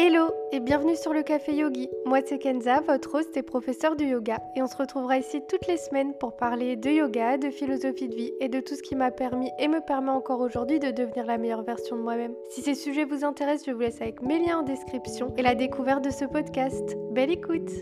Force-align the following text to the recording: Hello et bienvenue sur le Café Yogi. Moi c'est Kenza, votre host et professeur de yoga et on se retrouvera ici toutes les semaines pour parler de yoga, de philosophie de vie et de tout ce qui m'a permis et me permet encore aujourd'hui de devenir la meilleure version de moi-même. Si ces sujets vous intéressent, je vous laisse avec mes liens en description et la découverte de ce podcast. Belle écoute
Hello 0.00 0.30
et 0.52 0.60
bienvenue 0.60 0.94
sur 0.94 1.12
le 1.12 1.24
Café 1.24 1.56
Yogi. 1.56 1.90
Moi 2.06 2.20
c'est 2.24 2.38
Kenza, 2.38 2.80
votre 2.82 3.16
host 3.16 3.36
et 3.36 3.42
professeur 3.42 3.96
de 3.96 4.04
yoga 4.04 4.38
et 4.54 4.62
on 4.62 4.68
se 4.68 4.76
retrouvera 4.76 5.18
ici 5.18 5.42
toutes 5.48 5.66
les 5.66 5.76
semaines 5.76 6.14
pour 6.20 6.36
parler 6.36 6.76
de 6.76 6.88
yoga, 6.88 7.36
de 7.36 7.50
philosophie 7.50 8.08
de 8.08 8.14
vie 8.14 8.32
et 8.38 8.48
de 8.48 8.60
tout 8.60 8.76
ce 8.76 8.82
qui 8.82 8.94
m'a 8.94 9.10
permis 9.10 9.50
et 9.58 9.66
me 9.66 9.80
permet 9.80 10.12
encore 10.12 10.40
aujourd'hui 10.40 10.78
de 10.78 10.92
devenir 10.92 11.26
la 11.26 11.36
meilleure 11.36 11.64
version 11.64 11.96
de 11.96 12.02
moi-même. 12.02 12.34
Si 12.48 12.62
ces 12.62 12.76
sujets 12.76 13.06
vous 13.06 13.24
intéressent, 13.24 13.66
je 13.66 13.72
vous 13.72 13.80
laisse 13.80 14.00
avec 14.00 14.22
mes 14.22 14.38
liens 14.38 14.60
en 14.60 14.62
description 14.62 15.34
et 15.36 15.42
la 15.42 15.56
découverte 15.56 16.04
de 16.04 16.10
ce 16.10 16.26
podcast. 16.26 16.96
Belle 17.10 17.32
écoute 17.32 17.72